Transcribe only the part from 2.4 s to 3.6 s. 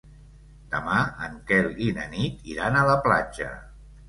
iran a la platja.